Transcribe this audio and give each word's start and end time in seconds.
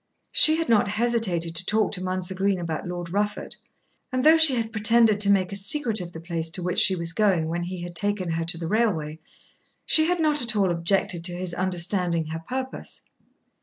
She 0.31 0.55
had 0.55 0.67
not 0.67 0.87
hesitated 0.87 1.55
to 1.55 1.63
talk 1.63 1.91
to 1.91 2.01
Mounser 2.01 2.33
Green 2.33 2.59
about 2.59 2.87
Lord 2.87 3.11
Rufford, 3.13 3.55
and 4.11 4.23
though 4.23 4.35
she 4.35 4.55
had 4.55 4.71
pretended 4.71 5.19
to 5.19 5.29
make 5.29 5.51
a 5.51 5.55
secret 5.55 6.01
of 6.01 6.11
the 6.11 6.19
place 6.19 6.49
to 6.49 6.63
which 6.63 6.79
she 6.79 6.95
was 6.95 7.13
going 7.13 7.47
when 7.49 7.61
he 7.61 7.83
had 7.83 7.95
taken 7.95 8.31
her 8.31 8.45
to 8.45 8.57
the 8.57 8.67
railway, 8.67 9.19
she 9.85 10.05
had 10.05 10.19
not 10.19 10.41
at 10.41 10.55
all 10.55 10.71
objected 10.71 11.23
to 11.25 11.35
his 11.35 11.53
understanding 11.53 12.25
her 12.25 12.39
purpose. 12.39 13.01